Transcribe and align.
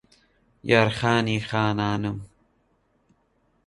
یار 0.69 0.89
خانی 0.89 1.39
خانانم 1.39 2.29